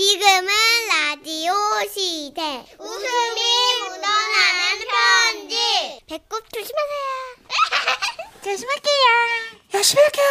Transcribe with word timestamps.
지금은 0.00 0.46
라디오 0.90 1.54
시대. 1.90 2.42
웃음이 2.78 3.40
묻어나는 3.80 4.84
편지. 4.92 5.56
배꼽 6.06 6.44
조심하세요. 6.52 7.00
조심할게요. 8.44 9.06
열심히 9.72 10.02
할게요. 10.02 10.26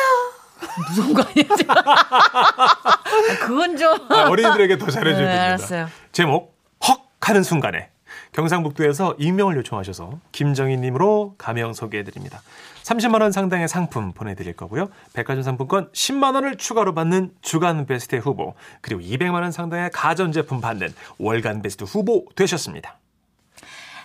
무서운 0.90 1.14
거 1.16 1.24
아니야? 1.24 1.48
그건 3.42 3.76
좀. 3.76 4.12
아, 4.12 4.30
어린이들에게 4.30 4.78
더 4.78 4.86
잘해줘야 4.92 5.14
네, 5.14 5.26
됩니다. 5.26 5.44
알았어요. 5.46 5.90
제목 6.12 6.56
헉 6.88 7.02
하는 7.22 7.42
순간에 7.42 7.90
경상북도에서 8.36 9.16
익명을 9.18 9.56
요청하셔서 9.58 10.20
김정희님으로 10.34 11.36
가명 11.38 11.72
소개해드립니다. 11.72 12.42
30만 12.84 13.22
원 13.22 13.32
상당의 13.32 13.70
상품 13.70 14.12
보내드릴 14.12 14.54
거고요. 14.54 14.90
백화점 15.14 15.42
상품권 15.42 15.90
10만 15.94 16.36
원을 16.36 16.58
추가로 16.58 16.94
받는 16.94 17.32
주간 17.42 17.86
베스트 17.86 18.18
후보 18.18 18.56
그리고 18.82 19.02
200만 19.02 19.42
원 19.42 19.52
상당의 19.54 19.90
가전제품 19.92 20.60
받는 20.60 20.94
월간 21.18 21.62
베스트 21.62 21.86
후보 21.86 22.26
되셨습니다. 22.36 23.00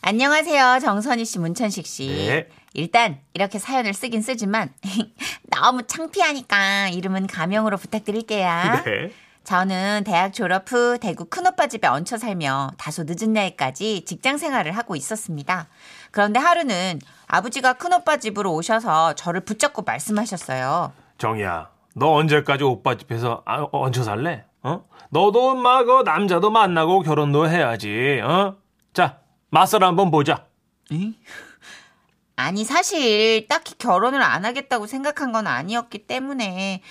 안녕하세요. 0.03 0.79
정선희 0.81 1.25
씨, 1.25 1.41
문천식 1.41 1.85
씨. 1.87 2.07
네. 2.07 2.49
일단 2.73 3.19
이렇게 3.35 3.59
사연을 3.59 3.93
쓰긴 3.93 4.23
쓰지만 4.23 4.73
너무 5.51 5.83
창피하니까 5.83 6.89
이름은 6.91 7.27
가명으로 7.27 7.77
부탁드릴게요. 7.77 8.49
네. 8.85 9.11
저는 9.45 10.05
대학 10.05 10.33
졸업 10.33 10.71
후 10.71 10.99
대구 10.99 11.25
큰오빠 11.25 11.67
집에 11.67 11.89
얹혀 11.89 12.19
살며 12.19 12.71
다소 12.79 13.05
늦은 13.07 13.33
나이까지 13.33 14.05
직장 14.05 14.39
생활을 14.39 14.77
하고 14.77 14.97
있었습니다. 14.97 15.67
그런데 16.11 16.39
하루는 16.39 17.01
아버지가 17.27 17.75
큰오빠 17.75 18.19
집으로 18.19 18.53
오셔서 18.55 19.15
저를 19.15 19.41
붙잡고 19.41 19.83
말씀하셨어요. 19.83 20.93
정이야, 21.19 21.71
너 21.97 22.13
언제까지 22.13 22.65
오빠 22.65 22.97
집에서 22.97 23.43
아, 23.47 23.67
얹혀 23.73 24.03
살래? 24.03 24.45
어? 24.63 24.85
너도 25.11 25.55
막그 25.55 26.03
남자도 26.05 26.51
만나고 26.51 27.01
결혼도 27.01 27.49
해야지. 27.49 28.21
어? 28.23 28.57
자, 28.93 29.21
맞설 29.51 29.83
한번 29.83 30.11
보자. 30.11 30.47
아니 32.37 32.65
사실 32.65 33.47
딱히 33.49 33.77
결혼을 33.77 34.23
안 34.23 34.45
하겠다고 34.47 34.87
생각한 34.87 35.31
건 35.31 35.47
아니었기 35.47 36.07
때문에 36.07 36.83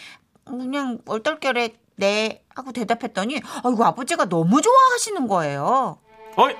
그냥 0.45 0.99
얼떨결에 1.07 1.73
네 1.99 2.41
하고 2.55 2.71
대답했더니 2.71 3.41
아이고 3.63 3.83
아버지가 3.85 4.25
너무 4.25 4.61
좋아하시는 4.61 5.27
거예요. 5.27 5.97
어이, 6.37 6.55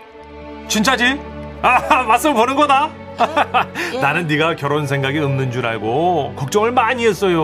진짜지? 0.68 1.20
아, 1.62 2.04
맞설 2.04 2.34
보는 2.34 2.56
거다. 2.56 2.90
예. 3.94 4.00
나는 4.00 4.28
네가 4.28 4.56
결혼 4.56 4.86
생각이 4.86 5.18
없는 5.20 5.52
줄 5.52 5.66
알고 5.66 6.34
걱정을 6.36 6.72
많이 6.72 7.06
했어요. 7.08 7.42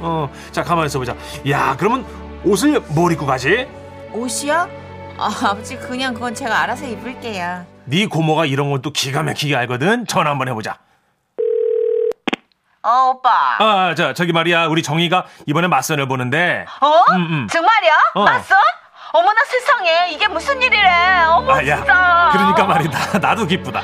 어, 0.00 0.30
자 0.50 0.62
가만 0.62 0.86
있어 0.86 0.98
보자. 0.98 1.16
야, 1.48 1.76
그러면 1.78 2.04
옷을 2.44 2.80
뭘 2.90 3.12
입고 3.12 3.26
가지? 3.26 3.68
옷이요? 4.12 4.68
아, 5.16 5.30
아버지 5.44 5.76
그냥 5.76 6.14
그건 6.14 6.34
제가 6.34 6.60
알아서 6.62 6.86
입을게요. 6.86 7.64
네 7.84 8.06
고모가 8.06 8.46
이런 8.46 8.70
것도 8.70 8.92
기가 8.92 9.22
막히게 9.22 9.54
알거든. 9.56 10.06
전화 10.06 10.30
한번 10.30 10.48
해보자. 10.48 10.78
어 12.88 13.10
오빠. 13.10 13.56
아, 13.58 13.94
자 13.94 14.14
저기 14.14 14.32
말이야, 14.32 14.66
우리 14.66 14.82
정희가 14.82 15.26
이번에 15.46 15.68
맞선을 15.68 16.08
보는데. 16.08 16.64
어? 16.80 16.86
음, 17.12 17.16
음. 17.42 17.48
정말이야? 17.48 17.94
어. 18.14 18.24
맞어? 18.24 18.54
어머나 19.10 19.40
세상에 19.46 20.10
이게 20.10 20.28
무슨 20.28 20.60
일이래? 20.60 21.24
어머 21.28 21.54
아, 21.54 21.66
야, 21.66 21.76
진짜. 21.76 22.28
그러니까 22.32 22.64
말이다. 22.66 23.18
나도 23.20 23.46
기쁘다. 23.46 23.80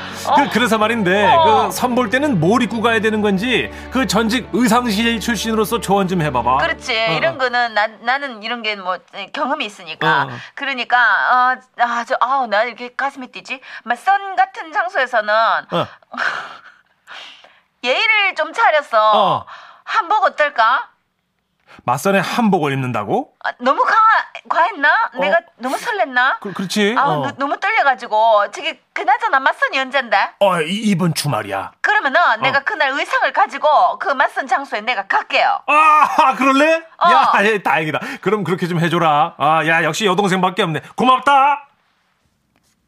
그, 0.53 0.59
래서 0.59 0.77
말인데, 0.77 1.25
어. 1.25 1.65
그, 1.67 1.71
선 1.71 1.95
볼 1.95 2.11
때는 2.11 2.39
뭘 2.39 2.61
입고 2.61 2.79
가야 2.81 2.99
되는 2.99 3.21
건지, 3.21 3.71
그 3.91 4.05
전직 4.05 4.47
의상실 4.53 5.19
출신으로서 5.19 5.79
조언 5.79 6.07
좀 6.07 6.21
해봐봐. 6.21 6.57
그렇지 6.57 6.95
어, 7.09 7.13
이런 7.13 7.35
어. 7.35 7.37
거는 7.39 7.73
나, 7.73 7.87
나는 8.01 8.43
이런 8.43 8.61
게 8.61 8.75
뭐 8.75 8.97
경험이 9.33 9.65
있으니까 9.65 10.23
어. 10.25 10.29
그러니까 10.53 10.97
아저 11.77 12.15
아우 12.19 12.45
나 12.47 12.61
이렇게 12.63 12.93
가슴이 12.95 13.27
뛰지 13.27 13.61
막 13.83 13.97
선 13.97 14.35
같은 14.35 14.71
장소에서는 14.73 15.33
어. 15.71 15.87
예의를 17.85 18.35
좀 18.35 18.51
차려서 18.53 19.11
어. 19.13 19.45
한복 19.83 20.23
어떨까? 20.23 20.89
맞선에 21.83 22.19
한복을 22.19 22.71
입는다고? 22.71 23.33
아, 23.43 23.51
너무 23.59 23.83
과, 23.83 23.95
과했나? 24.47 25.11
내가 25.19 25.41
너무 25.57 25.75
설렜나? 25.75 26.39
그, 26.39 26.53
그렇지. 26.53 26.95
아, 26.97 27.03
어. 27.03 27.25
너, 27.25 27.31
너무 27.37 27.59
떨려가지고 27.59 28.51
저기 28.51 28.79
그나저나 28.93 29.39
맞선이 29.39 29.77
언젠데? 29.79 30.35
어, 30.39 30.61
이, 30.61 30.73
이번 30.73 31.13
주말이야. 31.13 31.73
그러면은 31.81 32.19
내가 32.41 32.63
그날 32.63 32.91
의상을 32.91 33.31
가지고 33.33 33.99
그 33.99 34.09
맞선 34.09 34.47
장소에 34.47 34.81
내가 34.81 35.05
갈게요. 35.07 35.61
아, 35.67 36.35
그럴래? 36.35 36.83
어. 36.97 37.11
야, 37.11 37.31
예, 37.43 37.61
다행이다. 37.61 37.99
그럼 38.21 38.43
그렇게 38.43 38.67
좀 38.67 38.79
해줘라. 38.79 39.35
아, 39.37 39.65
야, 39.67 39.83
역시 39.83 40.05
여동생밖에 40.05 40.63
없네. 40.63 40.81
고맙다. 40.95 41.67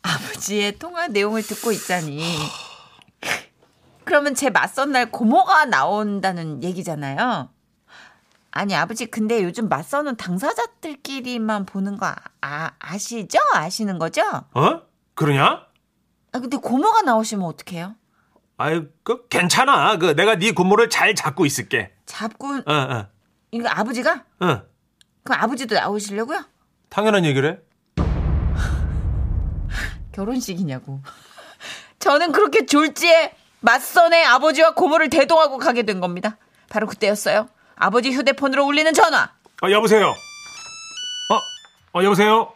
아버지의 0.03 0.79
통화 0.79 1.07
내용을 1.07 1.43
듣고 1.43 1.71
있자니. 1.71 2.66
그러면 4.07 4.35
제 4.35 4.49
맞선 4.49 4.93
날 4.93 5.11
고모가 5.11 5.65
나온다는 5.65 6.63
얘기잖아요. 6.63 7.49
아니 8.51 8.73
아버지 8.73 9.05
근데 9.05 9.43
요즘 9.43 9.67
맞선은 9.67 10.15
당사자들끼리만 10.15 11.65
보는 11.65 11.97
거 11.97 12.15
아, 12.41 12.71
아시죠? 12.79 13.37
아시는 13.53 13.99
거죠? 13.99 14.21
어? 14.53 14.81
그러냐? 15.13 15.65
아 16.31 16.39
근데 16.39 16.55
고모가 16.55 17.01
나오시면 17.01 17.45
어떡해요? 17.45 17.95
아유, 18.55 18.87
그, 19.03 19.27
괜찮아. 19.27 19.97
그, 19.97 20.15
내가 20.15 20.37
네 20.37 20.53
고모를 20.53 20.89
잘 20.89 21.13
잡고 21.13 21.45
있을게. 21.45 21.93
잡고 22.05 22.61
어, 22.65 22.73
어, 22.73 23.07
이거 23.51 23.67
아버지가? 23.67 24.23
어. 24.39 24.61
그럼 25.23 25.41
아버지도 25.41 25.75
나오시려고요? 25.75 26.45
당연한 26.87 27.25
얘기를 27.25 27.51
해. 27.51 27.59
결혼식이냐고. 30.13 31.01
저는 31.99 32.31
그렇게 32.31 32.65
졸지에 32.65 33.35
맞선의 33.59 34.25
아버지와 34.25 34.73
고모를 34.73 35.09
대동하고 35.09 35.57
가게 35.57 35.83
된 35.83 35.99
겁니다. 35.99 36.37
바로 36.69 36.87
그때였어요. 36.87 37.49
아버지 37.75 38.11
휴대폰으로 38.11 38.65
울리는 38.65 38.93
전화. 38.93 39.31
어, 39.63 39.71
여보세요? 39.71 40.09
어, 40.09 41.99
어, 41.99 42.03
여보세요? 42.03 42.53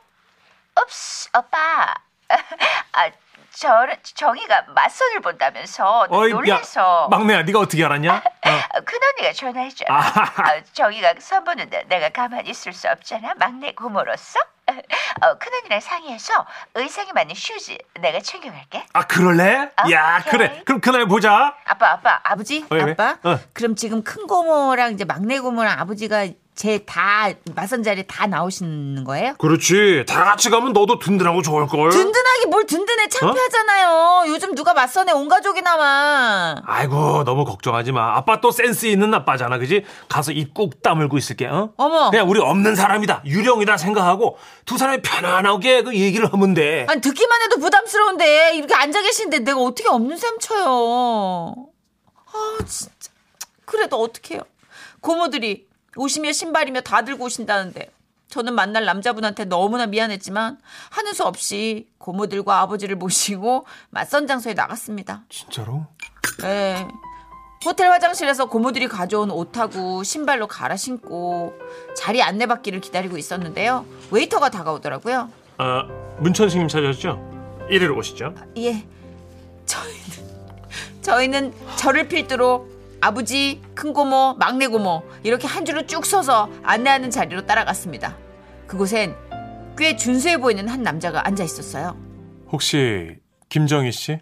Oops, 0.80 1.30
오빠. 1.38 1.94
아, 2.94 3.12
저, 3.54 3.88
정이가 4.04 4.66
맞선을 4.74 5.20
본다면서 5.22 6.08
어이, 6.10 6.32
놀라서. 6.32 7.04
야, 7.04 7.08
막내야, 7.10 7.44
네가 7.44 7.60
어떻게 7.60 7.84
알았냐? 7.84 8.14
어. 8.16 8.82
큰언니가 8.86 9.34
전화했죠. 9.34 9.86
아하하. 9.90 10.44
아, 10.44 10.64
정이가 10.74 11.16
선 11.20 11.44
보는데 11.44 11.84
내가 11.88 12.10
가만히 12.10 12.50
있을 12.52 12.74
수 12.74 12.88
없잖아. 12.88 13.34
막내 13.38 13.74
고모로서. 13.74 14.40
어, 15.22 15.38
큰언니랑 15.38 15.80
상의해서 15.80 16.46
의상에 16.76 17.12
맞는 17.14 17.36
슈즈 17.36 17.78
내가 18.00 18.20
챙겨갈게. 18.20 18.86
아, 18.94 19.06
그럴래? 19.06 19.72
야, 19.92 20.18
오케이. 20.20 20.32
그래. 20.32 20.62
그럼 20.66 20.82
그날 20.82 21.06
보자. 21.06 21.56
아빠, 21.66 21.92
아빠, 21.92 22.20
아버지, 22.24 22.66
왜, 22.70 22.84
왜? 22.84 22.92
아빠. 22.92 23.18
어. 23.24 23.40
그럼 23.54 23.76
지금 23.76 24.04
큰 24.04 24.28
고모랑 24.28 24.94
이제 24.94 25.06
막내 25.06 25.40
고모랑 25.40 25.80
아버지가 25.80 26.28
제다 26.56 27.30
맞선 27.56 27.82
자리에 27.82 28.04
다 28.04 28.28
나오시는 28.28 29.04
거예요? 29.06 29.34
그렇지. 29.40 30.04
다 30.08 30.24
같이 30.26 30.50
가면 30.50 30.74
너도 30.74 31.00
든든하고 31.00 31.42
좋을 31.42 31.66
걸. 31.66 31.90
든든하게 31.90 32.46
뭘 32.50 32.66
든든해 32.68 33.08
창피하잖아요. 33.08 34.26
요즘 34.28 34.54
누가 34.54 34.74
맞선에 34.74 35.12
온 35.12 35.28
가족이 35.28 35.62
나와. 35.62 36.56
아이고, 36.66 37.24
너무 37.24 37.46
걱정하지 37.46 37.94
마. 37.94 38.16
아빠 38.16 38.42
또 38.42 38.52
센스 38.52 38.86
있는 38.86 39.14
아빠잖아, 39.14 39.58
그지? 39.58 39.86
가서 40.08 40.32
입 40.34 40.54
꾹 40.54 40.84
다물고 40.84 41.18
있을게, 41.18 41.48
어? 41.48 41.72
어머. 41.78 42.12
그냥 42.12 42.30
우리 42.30 42.40
없는 42.42 42.76
사람이다. 42.76 43.24
유령이다 43.26 43.78
생각하고 43.78 44.38
두 44.66 44.78
사람이 44.78 45.02
편안하게 45.02 45.84
그 45.84 45.96
얘기를 45.96 46.32
하면 46.34 46.54
돼. 46.54 46.86
아니 46.90 47.00
듣기만 47.02 47.42
해도 47.44 47.58
부담스러운데 47.58 48.56
이렇게 48.58 48.74
앉아 48.76 49.02
계신데 49.02 49.40
내가 49.40 49.60
어떻게 49.60 49.88
없는 49.88 50.18
셈 50.18 50.38
쳐요. 50.40 51.56
아 52.34 52.58
진짜. 52.66 53.10
그래도 53.66 54.02
어떡해요. 54.02 54.42
고모들이 55.00 55.71
오시며 55.96 56.32
신발이며 56.32 56.82
다 56.82 57.04
들고 57.04 57.26
오신다는데 57.26 57.90
저는 58.30 58.54
만날 58.54 58.86
남자분한테 58.86 59.46
너무나 59.46 59.86
미안했지만 59.86 60.58
하는 60.90 61.14
수 61.14 61.24
없이 61.26 61.88
고모들과 61.98 62.62
아버지를 62.62 62.96
모시고 62.96 63.66
맞선 63.90 64.26
장소에 64.26 64.54
나갔습니다. 64.54 65.24
진짜로? 65.30 65.86
네. 66.42 66.88
호텔 67.66 67.92
화장실에서 67.92 68.46
고모들이 68.46 68.88
가져온 68.88 69.30
옷하고 69.30 70.04
신발로 70.04 70.48
갈아 70.48 70.76
신고 70.78 71.54
자리 71.96 72.24
안내받기를 72.24 72.80
기다리고 72.82 73.18
있었는데요. 73.18 73.86
웨이터가 74.10 74.50
다가오더라고요. 74.50 75.30
아, 75.58 75.84
문천식님 76.20 76.68
찾으셨죠? 76.70 77.68
이리로 77.70 77.96
오시죠. 77.98 78.34
예. 78.58 78.84
저희는 79.66 81.02
저희는 81.02 81.54
저를 81.76 82.08
필두로 82.08 82.68
아버지, 83.02 83.62
큰 83.74 83.94
고모, 83.94 84.36
막내 84.40 84.68
고모 84.68 85.04
이렇게 85.24 85.48
한 85.48 85.66
줄로 85.66 85.86
쭉 85.88 86.06
서서 86.06 86.50
안내하는 86.64 87.10
자리로 87.10 87.46
따라갔습니다. 87.48 88.16
그곳엔 88.68 89.16
꽤 89.76 89.96
준수해 89.96 90.38
보이는 90.38 90.68
한 90.70 90.84
남자가 90.84 91.26
앉아 91.26 91.44
있었어요. 91.44 91.98
혹시 92.52 93.18
김정희 93.50 93.92
씨? 93.92 94.20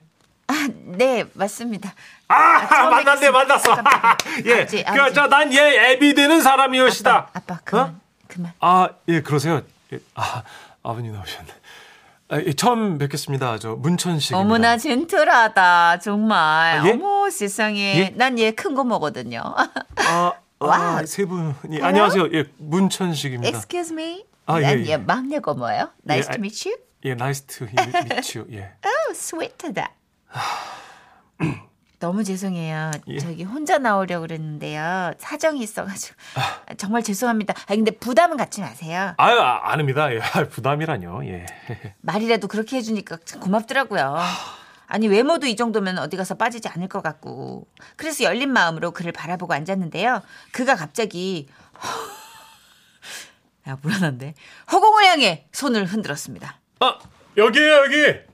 아, 0.48 0.68
네, 0.86 1.26
맞습니다. 1.34 1.94
아, 2.30 2.68
처음 2.68 2.90
만났네. 2.92 3.30
만났어. 3.30 3.76
깜짝이야. 3.76 4.18
예, 4.46 4.62
아버지, 4.62 4.84
그, 4.84 4.90
아버지. 4.92 5.14
저, 5.16 5.28
난 5.28 5.60
얘 5.60 5.92
애비 5.92 6.14
되는 6.16 6.42
사람이올시다. 6.42 7.16
아빠, 7.18 7.32
아빠 7.34 7.60
그만, 7.66 7.86
어? 7.86 8.00
그만. 8.28 8.54
아, 8.62 8.90
예, 9.10 9.22
그러세요. 9.22 9.62
예, 9.94 10.00
아, 10.16 10.42
아버님 10.82 11.12
나오셨네. 11.14 11.50
아, 12.32 12.40
예, 12.46 12.54
처음 12.54 12.98
뵙겠습니다. 13.00 13.58
저 13.58 13.76
문천식입니다. 13.76 14.38
어머나 14.40 14.78
젠틀하다 14.78 16.00
정말. 16.00 16.80
아, 16.80 16.86
예? 16.86 16.92
어머 16.92 17.30
세상에. 17.30 17.80
예? 18.00 18.10
난 18.16 18.34
얘 18.34 18.52
큰고모거든요. 18.52 19.42
아, 19.96 20.34
와우. 20.60 20.72
아, 21.00 21.06
세 21.08 21.26
분이 21.26 21.82
안녕하세요. 21.82 22.30
예, 22.34 22.46
문천식입니다. 22.58 23.58
Excuse 23.58 23.94
me. 23.94 24.26
아, 24.46 24.60
예, 24.60 24.64
난 24.64 24.80
얘, 24.86 24.90
얘 24.92 24.98
막내 24.98 25.40
고모요. 25.40 25.90
Nice 26.08 26.30
아, 26.30 26.34
to 26.34 26.40
meet 26.40 26.70
you. 26.70 26.78
예, 27.06 27.12
nice 27.14 27.46
to 27.48 27.66
meet 27.68 28.38
you. 28.38 28.48
예. 28.54 28.74
Oh, 28.86 29.12
sweet하다. 29.14 29.90
너무 32.00 32.24
죄송해요. 32.24 32.92
예. 33.08 33.20
저기 33.20 33.44
혼자 33.44 33.78
나오려고 33.78 34.22
그랬는데요. 34.22 35.14
사정이 35.18 35.62
있어가지고 35.62 36.16
정말 36.78 37.04
죄송합니다. 37.04 37.54
아 37.54 37.76
근데 37.76 37.92
부담은 37.92 38.38
갖지 38.38 38.62
마세요. 38.62 39.14
아유, 39.18 39.40
아, 39.40 39.72
아닙니다. 39.72 40.14
예, 40.14 40.20
아, 40.22 40.46
부담이라뇨. 40.46 41.26
예. 41.26 41.46
말이라도 42.02 42.48
그렇게 42.48 42.78
해주니까 42.78 43.18
참 43.26 43.42
고맙더라고요. 43.42 44.18
아니 44.88 45.08
외모도 45.08 45.46
이 45.46 45.56
정도면 45.56 46.00
어디 46.00 46.16
가서 46.16 46.36
빠지지 46.36 46.70
않을 46.70 46.88
것 46.88 47.04
같고 47.04 47.68
그래서 47.98 48.24
열린 48.24 48.52
마음으로 48.52 48.92
그를 48.92 49.12
바라보고 49.12 49.54
앉았는데요. 49.54 50.22
그가 50.52 50.76
갑자기 50.76 51.48
야 53.68 53.76
불안한데 53.76 54.36
허공을 54.72 55.04
향해 55.04 55.48
손을 55.52 55.86
흔들었습니다. 55.86 56.60
아, 56.80 56.98
여기에요, 57.36 57.74
여기. 57.84 58.29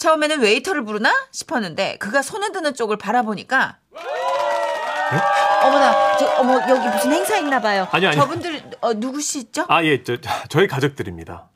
처음에는 0.00 0.40
웨이터를 0.40 0.84
부르나 0.84 1.14
싶었는데 1.30 1.98
그가 1.98 2.22
손 2.22 2.42
흔드는 2.42 2.74
쪽을 2.74 2.96
바라보니까 2.96 3.76
어머나 5.62 6.16
저 6.18 6.26
어머 6.38 6.54
여기 6.68 6.88
무슨 6.88 7.12
행사 7.12 7.36
있나 7.36 7.60
봐요. 7.60 7.86
아니요, 7.92 8.08
아니요. 8.08 8.22
저분들 8.22 8.62
어, 8.80 8.94
누구시죠? 8.94 9.66
아, 9.68 9.84
예, 9.84 10.02
저, 10.02 10.16
저희 10.48 10.66
가족들입니다. 10.66 11.48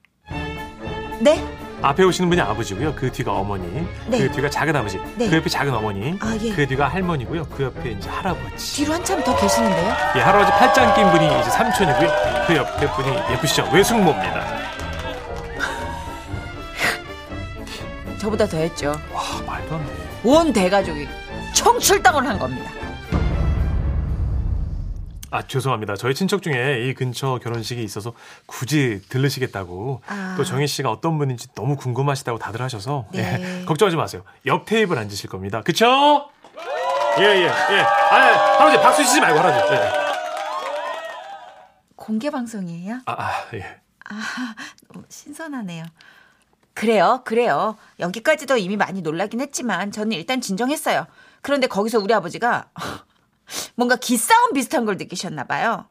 네? 1.21 1.43
앞에 1.81 2.03
오시는 2.03 2.29
분이 2.29 2.41
아버지고요. 2.41 2.95
그 2.95 3.11
뒤가 3.11 3.33
어머니. 3.33 3.87
네. 4.09 4.19
그 4.19 4.31
뒤가 4.33 4.51
작은 4.51 4.75
아버지. 4.77 4.99
네. 5.17 5.29
그 5.29 5.37
옆에 5.37 5.49
작은 5.49 5.73
어머니. 5.75 6.17
아, 6.21 6.37
예. 6.41 6.53
그 6.55 6.67
뒤가 6.67 6.89
할머니고요. 6.89 7.47
그 7.49 7.65
옆에 7.65 7.93
이제 7.93 8.09
할아버지. 8.11 8.77
뒤로 8.77 8.95
한참 8.95 9.23
더 9.23 9.35
계시는데요. 9.37 9.89
예, 10.17 10.21
할아버지 10.21 10.51
팔짱 10.53 10.95
낀 10.95 11.11
분이 11.11 11.41
이제 11.41 11.51
삼촌이고요. 11.51 12.45
그 12.47 12.57
옆에 12.57 12.91
분이 12.91 13.09
예쁘시죠? 13.33 13.71
외숙모입니다. 13.73 14.54
저보다 18.25 18.47
더 18.47 18.57
했죠. 18.57 18.99
와, 19.13 19.23
말도 19.47 19.75
안 19.75 19.87
돼. 19.87 19.93
온 20.25 20.51
대가족이 20.51 21.07
총출동을 21.55 22.27
한 22.27 22.39
겁니다. 22.39 22.71
아, 25.31 25.43
죄송합니다. 25.43 25.97
저희 25.97 26.15
친척 26.15 26.41
중에 26.43 26.87
이 26.87 26.95
근처 26.95 27.39
결혼식이 27.43 27.83
있어서 27.83 28.15
굳이 28.47 29.03
들르시겠다고 29.11 30.01
아. 30.07 30.35
또 30.39 30.45
정희 30.45 30.67
씨가 30.67 30.91
어떤 30.91 31.19
분인지 31.19 31.49
너무 31.55 31.77
궁금하시다고 31.77 32.39
다들 32.39 32.63
하셔서 32.63 33.07
네. 33.13 33.61
예, 33.61 33.65
걱정하지 33.67 33.97
마세요. 33.97 34.23
옆 34.47 34.65
테이블 34.65 34.97
앉으실 34.97 35.29
겁니다. 35.29 35.61
그쵸? 35.61 36.31
예, 37.19 37.25
예, 37.25 37.43
예. 37.43 37.49
아, 37.51 38.17
할아버지 38.17 38.79
박수 38.79 39.05
치지 39.05 39.21
말고 39.21 39.39
할아버지. 39.39 39.75
예. 39.75 39.91
공개 41.95 42.31
방송이에요? 42.31 43.01
아, 43.05 43.13
아, 43.13 43.31
예. 43.53 43.81
어, 44.95 45.03
신선하네요. 45.11 45.85
그래요, 46.75 47.23
그래요. 47.25 47.77
여기까지도 48.01 48.57
이미 48.57 48.77
많이 48.77 49.01
놀라긴 49.01 49.41
했지만 49.41 49.93
저는 49.93 50.13
일단 50.13 50.41
진정했어요. 50.41 51.07
그런데 51.41 51.67
거기서 51.67 52.01
우리 52.01 52.13
아버지가 52.13 52.67
뭔가 53.77 53.97
기싸움 53.97 54.53
비슷한 54.53 54.85
걸 54.85 54.97
느끼셨나 54.97 55.45
봐요. 55.45 55.87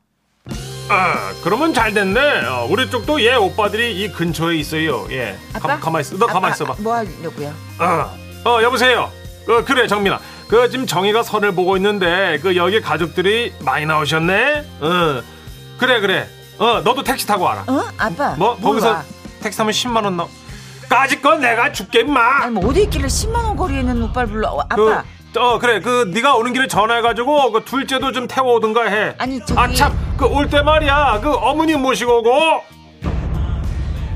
아, 0.89 1.31
그러면 1.43 1.73
잘 1.73 1.93
됐네. 1.93 2.45
어, 2.45 2.67
우리 2.69 2.89
쪽도 2.89 3.23
얘 3.23 3.35
오빠들이 3.35 4.03
이 4.03 4.11
근처에 4.11 4.57
있어요. 4.57 5.07
예. 5.11 5.37
아빠? 5.53 5.79
가, 5.79 5.89
만히 5.89 6.01
있어. 6.01 6.17
너 6.17 6.27
가만히 6.27 6.47
아빠, 6.47 6.55
있어 6.55 6.65
봐. 6.65 6.75
뭐 6.79 6.93
하려고요? 6.95 7.53
어, 7.79 8.49
어 8.49 8.61
여보세요. 8.61 9.09
어, 9.47 9.63
그래 9.63 9.87
정민아. 9.87 10.19
그 10.49 10.69
지금 10.69 10.85
정희가 10.85 11.23
선을 11.23 11.55
보고 11.55 11.77
있는데 11.77 12.37
그 12.41 12.57
여기 12.57 12.81
가족들이 12.81 13.53
많이 13.61 13.85
나오셨네. 13.85 14.65
어, 14.81 15.23
그래 15.77 16.01
그래. 16.01 16.27
어, 16.59 16.81
너도 16.81 17.03
택시 17.03 17.25
타고 17.25 17.45
와라. 17.45 17.63
어? 17.67 17.83
아빠. 17.97 18.35
뭐뭘 18.35 18.61
거기서 18.61 18.89
와? 18.89 19.03
택시 19.41 19.57
타면 19.57 19.71
10만 19.71 20.03
원 20.03 20.17
나. 20.17 20.27
까짓 20.93 21.21
건 21.23 21.39
내가 21.41 21.71
줄게 21.71 22.01
임마. 22.01 22.43
아니 22.43 22.53
뭐 22.53 22.69
어디 22.69 22.83
있길래 22.83 23.07
10만 23.07 23.35
원 23.43 23.55
거리에 23.55 23.79
있는 23.79 24.03
오빠를 24.03 24.29
불러? 24.29 24.49
어, 24.51 24.59
아빠. 24.61 24.75
그, 24.75 25.39
어 25.39 25.57
그래 25.57 25.79
그 25.81 26.11
네가 26.13 26.35
오는 26.35 26.53
길에 26.53 26.67
전화해가지고 26.67 27.51
그 27.51 27.65
둘째도 27.65 28.11
좀 28.11 28.27
태워오든가 28.27 28.83
해. 28.85 29.15
아니, 29.17 29.39
저기- 29.43 29.59
아참 29.59 29.91
그 30.17 30.25
올 30.27 30.47
때 30.47 30.61
말이야 30.61 31.19
그 31.23 31.31
어머니 31.33 31.75
모시고 31.75 32.19
오고. 32.19 32.61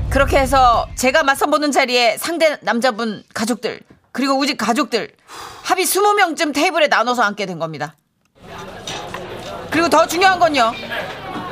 그렇게 0.08 0.38
해서 0.38 0.86
제가 0.94 1.24
맞선 1.24 1.50
보는 1.50 1.72
자리에 1.72 2.16
상대 2.16 2.56
남자분 2.60 3.24
가족들 3.34 3.80
그리고 4.12 4.34
우리 4.34 4.56
가족들 4.56 5.10
합의 5.64 5.84
20명쯤 5.84 6.54
테이블에 6.54 6.86
나눠서 6.86 7.22
앉게 7.22 7.44
된 7.46 7.58
겁니다. 7.58 7.96
그리고 9.70 9.88
더 9.88 10.06
중요한 10.06 10.38
건요. 10.38 10.72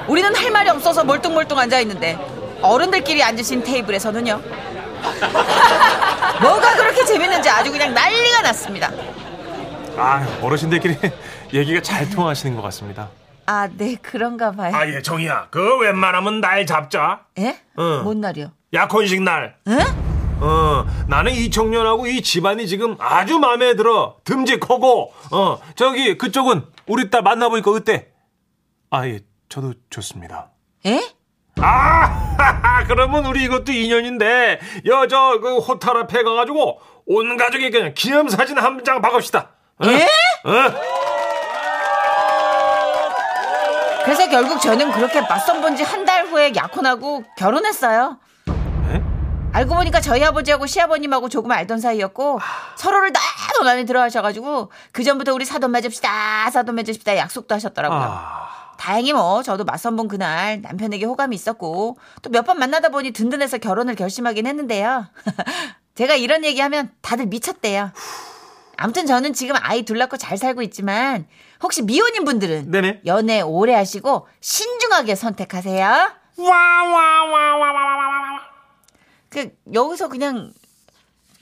우리는 0.07 0.35
할 0.37 0.51
말이 0.53 0.71
없어서 0.71 1.03
멀뚱멀뚱 1.05 1.59
앉아 1.59 1.81
있는데 1.81 2.17
어른들끼리 2.63 3.23
앉으신 3.25 3.65
테이블에서는요. 3.65 4.41
뭐가 6.41 6.77
그렇게 6.77 7.05
재밌는지 7.05 7.49
아주 7.49 7.71
그냥 7.71 7.95
난리가 7.95 8.43
났습니다. 8.43 8.91
아 9.97 10.27
어르신들끼리 10.43 10.97
얘기가 11.55 11.81
잘 11.81 12.09
통하시는 12.11 12.55
것 12.57 12.63
같습니다. 12.63 13.09
아, 13.49 13.69
네, 13.77 13.95
그런가 14.03 14.51
봐요. 14.51 14.75
아 14.75 14.87
예 14.87 15.01
정희야 15.01 15.49
그 15.51 15.79
웬만하면 15.79 16.41
날 16.41 16.67
잡자. 16.67 17.21
예? 17.39 17.59
응. 17.79 18.03
뭔 18.03 18.21
날이요? 18.21 18.51
약혼식 18.75 19.23
날. 19.23 19.57
응? 19.69 19.79
어, 20.41 20.85
나는 21.09 21.33
이 21.33 21.49
청년하고 21.51 22.07
이 22.09 22.21
집안이 22.23 22.67
지금 22.67 22.97
아주 22.99 23.39
마음에 23.39 23.75
들어. 23.75 24.17
듬직하고, 24.25 25.15
어, 25.31 25.59
저기, 25.77 26.19
그쪽은 26.19 26.67
우리 26.87 27.09
딸 27.09 27.23
만나보니까 27.23 27.71
어때? 27.71 28.09
아, 28.91 29.07
예, 29.07 29.21
저도 29.49 29.73
좋습니다. 29.89 30.51
예? 30.85 31.01
아, 31.61 32.85
그러면 32.87 33.25
우리 33.27 33.45
이것도 33.45 33.73
인연인데, 33.73 34.61
여, 34.87 35.07
저, 35.07 35.39
그 35.41 35.59
호텔 35.59 35.97
앞에 35.97 36.23
가가지고, 36.23 36.81
온 37.07 37.37
가족이 37.37 37.71
그냥 37.71 37.95
기념사진 37.95 38.59
한 38.59 38.83
장 38.85 39.01
박읍시다. 39.01 39.39
어? 39.79 39.87
예? 39.87 40.05
어? 40.49 40.75
그래서 44.05 44.29
결국 44.29 44.61
저는 44.61 44.93
그렇게 44.93 45.21
맞선 45.23 45.61
본 45.61 45.77
지 45.77 45.83
한 45.85 46.05
달 46.05 46.27
후에 46.27 46.53
약혼하고 46.55 47.25
결혼했어요. 47.37 48.19
예? 48.93 49.03
알고 49.53 49.75
보니까 49.75 50.01
저희 50.01 50.23
아버지하고 50.25 50.67
시아버님하고 50.67 51.29
조금 51.29 51.51
알던 51.51 51.81
사이였고 51.81 52.39
서로를 52.77 53.13
너무 53.13 53.65
마음에 53.65 53.85
들어 53.85 54.01
하셔가지고 54.03 54.71
그 54.93 55.03
전부터 55.03 55.33
우리 55.35 55.45
사돈 55.45 55.73
맺읍시다 55.73 56.51
사돈 56.51 56.75
맺읍시다 56.77 57.17
약속도 57.17 57.55
하셨더라고요. 57.57 57.99
아, 58.01 58.49
다행히 58.77 59.13
뭐 59.13 59.43
저도 59.43 59.65
맞선 59.65 59.97
본 59.97 60.09
그날 60.09 60.61
남편에게 60.63 61.05
호감이 61.07 61.35
있었고 61.35 61.97
또 62.23 62.31
몇 62.31 62.45
번 62.47 62.59
만나다 62.59 62.89
보니 62.91 63.11
든든해서 63.13 63.59
결혼을 63.59 63.95
결심하긴 63.95 64.47
했는데요. 64.47 65.07
제가 65.95 66.15
이런 66.15 66.45
얘기하면 66.45 66.91
다들 67.01 67.27
미쳤대요. 67.27 67.91
아무튼 68.77 69.07
저는 69.07 69.33
지금 69.33 69.57
아이 69.59 69.83
둘 69.85 69.97
낳고 69.99 70.19
잘 70.19 70.37
살고 70.37 70.61
있지만 70.63 71.27
혹시 71.63 71.81
미혼인 71.83 72.25
분들은 72.25 72.71
네네. 72.71 73.01
연애 73.07 73.41
오래 73.41 73.75
하시고 73.75 74.27
신중하게 74.41 75.15
선택하세요. 75.15 76.11
그 79.31 79.51
여기서 79.73 80.09
그냥 80.09 80.53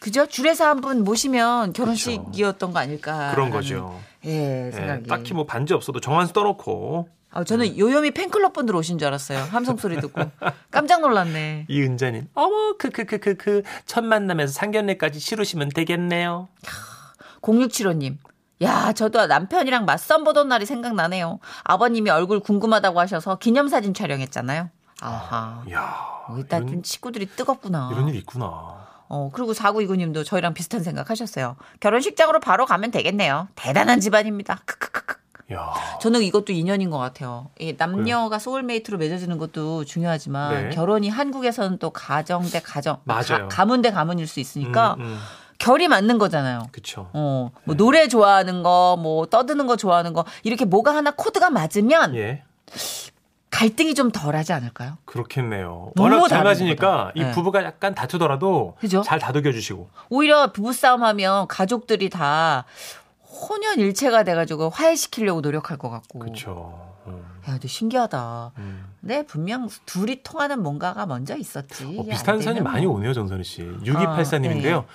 그죠? 0.01 0.27
줄에서 0.27 0.67
한 0.69 0.81
분 0.81 1.03
모시면 1.03 1.73
결혼식이었던 1.73 2.73
거 2.73 2.79
아닐까? 2.79 3.31
그런 3.35 3.51
거죠. 3.51 3.99
예, 4.27 4.67
예, 4.69 4.71
생각이. 4.73 5.07
딱히 5.09 5.33
뭐 5.35 5.47
반지 5.47 5.73
없어도 5.75 6.01
정한수 6.01 6.33
떠놓고, 6.35 7.09
아, 7.37 7.43
저는 7.43 7.77
요요미 7.77 8.13
팬클럽 8.13 8.53
분들 8.53 8.77
오신 8.77 8.99
줄 8.99 9.09
알았어요. 9.09 9.41
함성 9.51 9.77
소리 9.77 10.01
듣고 10.01 10.23
깜짝 10.71 11.01
놀랐네. 11.01 11.67
이은자님. 11.69 12.29
어머, 12.35 12.75
크크크크크. 12.79 13.63
첫 13.87 14.05
만남에서 14.05 14.53
상견례까지 14.53 15.19
치르시면 15.19 15.71
되겠네요. 15.71 16.49
0675님. 17.43 18.19
야, 18.63 18.93
저도 18.93 19.27
남편이랑 19.27 19.85
맞선 19.85 20.23
보던 20.23 20.49
날이 20.49 20.65
생각나네요. 20.65 21.41
아버님이 21.65 22.11
얼굴 22.11 22.39
궁금하다고 22.39 23.01
하셔서 23.01 23.37
기념사진 23.37 23.95
촬영했잖아요. 23.95 24.71
아하. 25.01 25.65
이야. 25.69 25.93
일단 26.37 26.63
이런- 26.63 26.73
좀 26.75 26.83
친구들이 26.83 27.27
뜨겁구나. 27.27 27.91
이런 27.93 28.09
일 28.09 28.15
있구나. 28.15 28.85
어, 29.09 29.31
그리고 29.35 29.53
4929님도 29.53 30.25
저희랑 30.25 30.55
비슷한 30.55 30.83
생각 30.85 31.11
하셨어요. 31.11 31.57
결혼식장으로 31.81 32.39
바로 32.41 32.65
가면 32.65 32.93
되겠네요. 32.93 33.49
대단한 33.57 33.99
집안입니다. 34.01 34.61
크크크크. 34.65 35.17
야. 35.53 35.75
저는 36.01 36.23
이것도 36.23 36.53
인연인 36.53 36.91
것 36.91 36.99
같아요. 36.99 37.51
이 37.59 37.75
남녀가 37.77 38.39
soulmate로 38.39 38.99
맺어지는 38.99 39.37
것도 39.39 39.85
중요하지만 39.85 40.69
네. 40.69 40.75
결혼이 40.75 41.09
한국에서는 41.09 41.79
또 41.79 41.91
가정 41.91 42.43
대 42.49 42.61
가정, 42.61 42.99
맞아요. 43.05 43.49
가문 43.51 43.65
대 43.67 43.91
가문일 43.91 44.27
수 44.27 44.41
있으니까 44.41 44.95
음, 44.99 45.03
음. 45.03 45.19
결이 45.59 45.89
맞는 45.89 46.19
거잖아요. 46.19 46.69
그쵸. 46.73 47.11
어, 47.13 47.51
뭐 47.65 47.77
노래 47.77 48.09
좋아하는 48.09 48.63
거, 48.63 48.99
뭐 48.99 49.27
떠드는 49.27 49.67
거 49.67 49.77
좋아하는 49.77 50.13
거 50.13 50.25
이렇게 50.43 50.65
뭐가 50.65 50.95
하나 50.95 51.11
코드가 51.11 51.51
맞으면 51.51 52.17
예. 52.17 52.43
갈등이 53.51 53.95
좀 53.95 54.11
덜하지 54.11 54.53
않을까요? 54.53 54.99
그렇겠네요. 55.05 55.93
워낙 55.97 56.27
잘 56.27 56.43
맞으니까. 56.43 57.13
이 57.15 57.23
네. 57.23 57.31
부부가 57.31 57.63
약간 57.63 57.95
다투더라도 57.95 58.75
그죠? 58.81 59.03
잘 59.03 59.21
다독여 59.21 59.53
주시고. 59.53 59.89
오히려 60.09 60.51
부부 60.51 60.73
싸움 60.73 61.05
하면 61.05 61.47
가족들이 61.47 62.11
다 62.11 62.65
혼연일체가 63.35 64.23
돼가지고 64.25 64.71
화해시키려고 64.71 65.41
노력할 65.41 65.77
것 65.77 65.91
같고. 65.91 66.21
그렇죠. 66.21 66.95
음, 67.07 67.23
야, 67.47 67.53
근데 67.53 67.69
신기하다. 67.69 68.53
음. 68.59 68.85
네, 69.01 69.27
분명 69.27 69.69
둘이 69.85 70.23
통하는 70.23 70.63
뭔가가 70.63 71.05
먼저 71.07 71.37
있었지. 71.37 71.97
어, 71.99 72.05
비슷한 72.05 72.37
안 72.37 72.41
사연이 72.41 72.61
많이 72.61 72.87
뭐. 72.87 72.97
오네요, 72.97 73.13
정선희 73.13 73.45
씨. 73.45 73.63
6284님인데요. 73.83 74.63
네. 74.63 74.87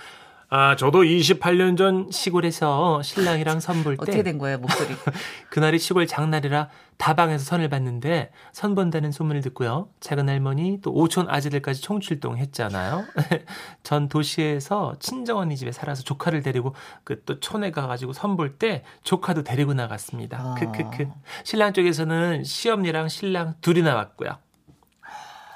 아, 0.51 0.75
저도 0.75 1.03
28년 1.03 1.77
전 1.77 2.09
시골에서 2.09 3.03
신랑이랑 3.03 3.59
선볼 3.59 3.97
때 3.97 4.01
어떻게 4.01 4.23
된 4.23 4.39
거예요, 4.39 4.57
목소리? 4.57 4.95
그날이 5.51 5.77
시골 5.77 6.07
장날이라 6.07 6.69
다방에서 6.97 7.45
선을 7.45 7.69
봤는데 7.69 8.31
선 8.51 8.73
본다는 8.73 9.11
소문을 9.11 9.41
듣고요. 9.41 9.89
작은 9.99 10.27
할머니 10.27 10.81
또 10.81 10.91
오촌 10.91 11.29
아재들까지 11.29 11.81
총출동했잖아요. 11.81 13.05
전 13.83 14.09
도시에서 14.09 14.95
친정 14.99 15.37
언니 15.37 15.55
집에 15.55 15.71
살아서 15.71 16.01
조카를 16.01 16.41
데리고 16.41 16.73
그 17.03 17.23
또 17.25 17.39
촌에 17.39 17.69
가 17.69 17.85
가지고 17.85 18.13
선 18.13 18.35
볼 18.35 18.57
때 18.57 18.83
조카도 19.03 19.43
데리고 19.43 19.75
나갔습니다. 19.75 20.39
아. 20.39 20.55
크크크. 20.55 21.07
신랑 21.43 21.73
쪽에서는 21.73 22.43
시엄니랑 22.43 23.07
신랑 23.07 23.53
둘이 23.61 23.83
나왔고요. 23.83 24.31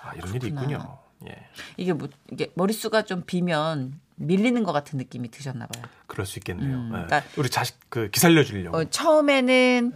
아, 0.03 0.13
이런 0.15 0.29
일이 0.35 0.51
그렇구나. 0.51 0.61
있군요. 0.61 0.97
예, 1.27 1.35
이게 1.77 1.93
뭐, 1.93 2.09
이게 2.31 2.51
머릿수가 2.55 3.03
좀 3.03 3.23
비면 3.25 3.99
밀리는 4.23 4.63
것 4.63 4.71
같은 4.71 4.97
느낌이 4.97 5.29
드셨나 5.31 5.67
봐요. 5.67 5.83
그럴 6.07 6.25
수 6.25 6.39
있겠네요. 6.39 6.75
음, 6.75 6.89
예. 6.93 7.05
그러니까- 7.07 7.23
우리 7.37 7.49
자식 7.49 7.75
그 7.89 8.09
기살려 8.09 8.43
주려고. 8.43 8.77
어, 8.77 8.83
처음에는 8.85 9.93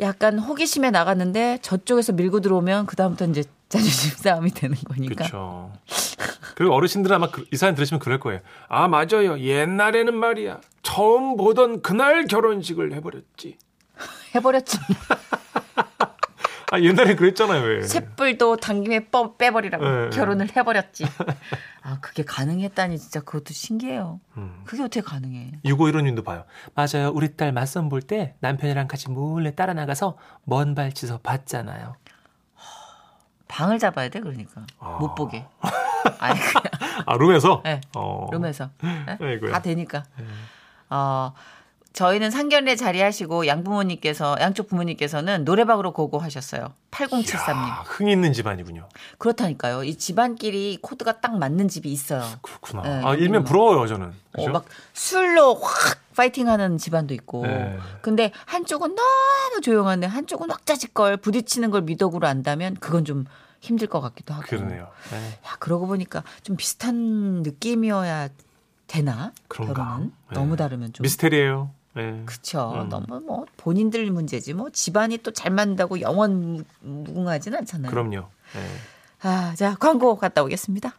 약간 0.00 0.38
호기심에 0.38 0.90
나갔는데 0.90 1.58
저쪽에서 1.62 2.12
밀고 2.12 2.40
들어오면 2.40 2.86
그다음부터 2.86 3.26
이제 3.26 3.44
자존심 3.68 4.10
싸움이 4.18 4.50
되는 4.50 4.76
거니까. 4.76 5.14
그렇죠. 5.14 5.72
그리고 6.56 6.74
어르신들 6.74 7.12
아마 7.12 7.30
그- 7.30 7.44
이 7.52 7.56
사연 7.56 7.74
들으시면 7.74 7.98
그럴 8.00 8.20
거예요. 8.20 8.40
아 8.68 8.86
맞아요. 8.88 9.38
옛날에는 9.40 10.14
말이야. 10.14 10.60
처음 10.82 11.36
보던 11.36 11.82
그날 11.82 12.26
결혼식을 12.26 12.92
해버렸지. 12.94 13.58
해버렸지. 14.34 14.78
아 16.74 16.80
옛날에 16.80 17.14
그랬잖아요. 17.14 17.62
왜? 17.62 17.82
셋불도 17.82 18.56
당김에 18.56 19.08
뻐, 19.10 19.36
빼버리라고 19.36 19.84
네. 19.88 20.10
결혼을 20.10 20.48
해버렸지. 20.56 21.04
아 21.82 21.98
그게 22.00 22.24
가능했다니 22.24 22.98
진짜 22.98 23.20
그것도 23.20 23.52
신기해요. 23.54 24.20
음. 24.36 24.62
그게 24.64 24.82
어떻게 24.82 25.00
가능해? 25.00 25.60
6515님도 25.64 26.24
봐요. 26.24 26.44
맞아요. 26.74 27.10
우리 27.14 27.36
딸 27.36 27.52
맞선 27.52 27.88
볼 27.88 28.02
때 28.02 28.34
남편이랑 28.40 28.88
같이 28.88 29.08
몰래 29.08 29.54
따라 29.54 29.72
나가서 29.72 30.16
먼 30.44 30.74
발치서 30.74 31.18
봤잖아요. 31.18 31.94
방을 33.46 33.78
잡아야 33.78 34.08
돼 34.08 34.18
그러니까 34.20 34.66
아. 34.80 34.96
못 35.00 35.14
보게. 35.14 35.46
아니 36.18 36.38
그냥 36.40 36.62
아 37.06 37.16
룸에서. 37.16 37.60
네. 37.64 37.80
어. 37.94 38.26
룸에서 38.32 38.70
네? 38.82 39.40
다 39.52 39.62
되니까. 39.62 40.02
어 40.90 41.32
저희는 41.94 42.32
상견례 42.32 42.74
자리하시고 42.74 43.46
양부모님께서 43.46 44.36
양쪽 44.40 44.68
부모님께서는 44.68 45.44
노래방으로 45.44 45.92
고고하셨어요. 45.92 46.72
8073님. 46.90 47.54
아, 47.54 47.84
흥 47.86 48.08
있는 48.08 48.32
집안이군요. 48.32 48.88
그렇다니까요. 49.18 49.84
이 49.84 49.94
집안끼리 49.96 50.78
코드가 50.82 51.20
딱 51.20 51.38
맞는 51.38 51.68
집이 51.68 51.90
있어요. 51.90 52.24
그렇구나. 52.42 52.82
네, 52.82 53.04
아 53.04 53.14
일면 53.14 53.44
부러워요 53.44 53.86
저는. 53.86 54.12
어, 54.36 54.48
막 54.48 54.64
술로 54.92 55.54
확 55.54 56.00
파이팅하는 56.16 56.78
집안도 56.78 57.14
있고. 57.14 57.46
네. 57.46 57.78
근데 58.02 58.32
한쪽은 58.46 58.96
너무 58.96 59.60
조용한데 59.62 60.08
한쪽은 60.08 60.50
왁자지껄 60.50 61.18
부딪히는 61.18 61.70
걸 61.70 61.82
미덕으로 61.82 62.26
안다면 62.26 62.74
그건 62.80 63.04
좀 63.04 63.24
힘들 63.60 63.86
것 63.86 64.00
같기도 64.00 64.34
하고. 64.34 64.44
그러네요. 64.48 64.88
네. 65.12 65.38
야, 65.46 65.56
그러고 65.60 65.86
보니까 65.86 66.24
좀 66.42 66.56
비슷한 66.56 67.42
느낌이어야 67.44 68.30
되나? 68.88 69.32
그런가? 69.46 69.74
결혼은 69.74 70.12
네. 70.30 70.34
너무 70.34 70.56
다르면 70.56 70.92
좀. 70.92 71.04
미스테리예요. 71.04 71.70
네. 71.94 72.22
그쵸. 72.26 72.72
음. 72.74 72.88
너무 72.88 73.20
뭐 73.20 73.46
본인들 73.56 74.10
문제지 74.10 74.52
뭐 74.54 74.68
집안이 74.70 75.18
또잘 75.18 75.50
맞는다고 75.52 76.00
영원 76.00 76.40
무- 76.56 76.64
무궁하진 76.80 77.54
않잖아요. 77.54 77.90
그럼요. 77.90 78.28
네. 78.54 78.78
아, 79.22 79.54
자 79.56 79.76
광고 79.78 80.16
갔다 80.16 80.42
오겠습니다. 80.42 80.92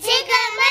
지금은 0.00 0.62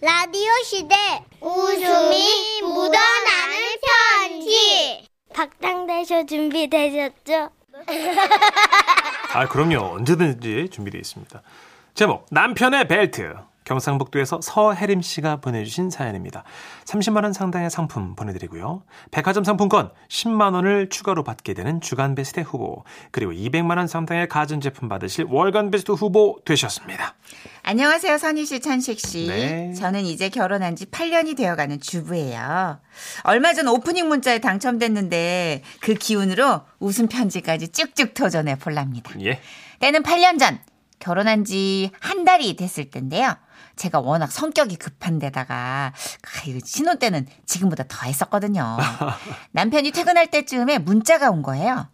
라디오 0.00 0.50
시대 0.64 0.94
웃음이 1.40 2.62
묻어나는 2.62 3.76
편지 4.18 5.06
박장대쇼 5.32 6.26
준비되셨죠? 6.26 7.50
아, 9.32 9.48
그럼요. 9.48 9.94
언제든지 9.96 10.68
준비되어 10.70 11.00
있습니다. 11.00 11.42
제목, 11.94 12.26
남편의 12.30 12.88
벨트. 12.88 13.34
경상북도에서 13.64 14.40
서혜림 14.42 15.02
씨가 15.02 15.36
보내주신 15.36 15.90
사연입니다. 15.90 16.44
30만원 16.84 17.32
상당의 17.32 17.70
상품 17.70 18.14
보내드리고요. 18.14 18.82
백화점 19.10 19.44
상품권 19.44 19.90
10만원을 20.08 20.90
추가로 20.90 21.24
받게 21.24 21.54
되는 21.54 21.80
주간 21.80 22.14
베스트 22.14 22.40
후보, 22.40 22.84
그리고 23.10 23.32
200만원 23.32 23.88
상당의 23.88 24.28
가전제품 24.28 24.88
받으실 24.88 25.26
월간 25.28 25.70
베스트 25.70 25.92
후보 25.92 26.38
되셨습니다. 26.44 27.14
안녕하세요, 27.62 28.18
선희 28.18 28.44
씨, 28.44 28.60
천식 28.60 29.00
씨. 29.00 29.26
네. 29.26 29.72
저는 29.74 30.04
이제 30.04 30.28
결혼한 30.28 30.76
지 30.76 30.84
8년이 30.86 31.36
되어가는 31.36 31.80
주부예요. 31.80 32.78
얼마 33.22 33.54
전 33.54 33.68
오프닝 33.68 34.06
문자에 34.08 34.38
당첨됐는데 34.40 35.62
그 35.80 35.94
기운으로 35.94 36.62
웃음 36.78 37.08
편지까지 37.08 37.68
쭉쭉 37.68 38.12
터져내 38.14 38.56
볼랍니다. 38.56 39.12
예. 39.22 39.40
때는 39.80 40.02
8년 40.02 40.38
전 40.38 40.58
결혼한 40.98 41.44
지 41.44 41.90
한 42.00 42.24
달이 42.24 42.56
됐을 42.56 42.90
텐데요. 42.90 43.34
제가 43.76 44.00
워낙 44.00 44.30
성격이 44.30 44.76
급한 44.76 45.18
데다가 45.18 45.92
아, 45.94 46.42
이거 46.46 46.58
신혼 46.64 46.98
때는 46.98 47.26
지금보다 47.46 47.84
더 47.88 48.06
했었거든요. 48.06 48.76
남편이 49.52 49.90
퇴근할 49.92 50.28
때쯤에 50.30 50.78
문자가 50.78 51.30
온 51.30 51.42
거예요. 51.42 51.88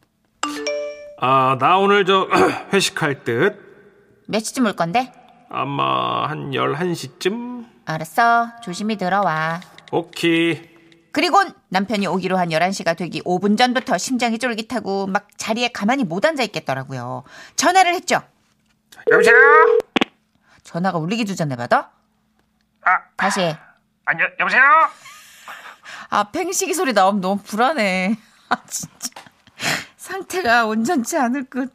아, 1.21 1.57
나 1.59 1.79
오늘 1.79 2.05
저 2.05 2.29
회식할 2.73 3.25
듯. 3.25 4.25
몇 4.27 4.41
시쯤 4.45 4.67
올 4.67 4.73
건데? 4.75 5.13
아마 5.51 6.29
한 6.29 6.51
11시쯤? 6.53 7.67
알았어. 7.85 8.49
조심히 8.63 8.97
들어와. 8.97 9.61
오케이. 9.91 10.71
그리고 11.13 11.39
남편이 11.71 12.07
오기로 12.07 12.39
한 12.39 12.51
11시가 12.51 12.97
되기 12.97 13.21
5분 13.23 13.59
전부터 13.59 13.99
심장이 13.99 14.39
쫄깃하고 14.39 15.09
막 15.09 15.27
자리에 15.37 15.69
가만히 15.69 16.05
못 16.05 16.25
앉아 16.25 16.45
있겠더라고요. 16.45 17.25
전화를 17.57 17.95
했죠. 17.95 18.21
여보세요? 19.11 19.35
전화가 20.71 20.99
울리기도 20.99 21.35
전에 21.35 21.57
받아? 21.57 21.91
아, 22.85 23.01
다시 23.17 23.41
해. 23.41 23.59
아니, 24.05 24.23
여, 24.23 24.29
여보세요? 24.39 24.63
아, 26.11 26.31
팽식이 26.31 26.73
소리 26.75 26.93
나오면 26.93 27.21
너무 27.21 27.43
불안해. 27.43 28.17
아, 28.51 28.57
진짜. 28.69 29.11
상태가 29.97 30.67
온전치 30.67 31.19
않을 31.19 31.47
듯. 31.51 31.75